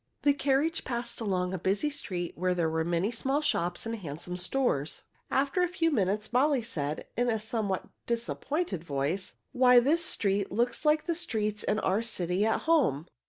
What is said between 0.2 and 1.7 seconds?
The carriage passed along a